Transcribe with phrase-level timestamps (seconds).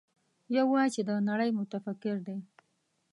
[0.55, 2.37] يو وايي چې د نړۍ متفکر دی.